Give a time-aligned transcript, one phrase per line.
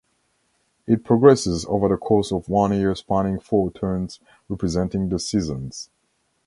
[0.87, 5.91] It progresses over the course of one year spanning four turns representing the seasons.